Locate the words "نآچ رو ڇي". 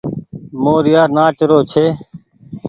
1.15-1.85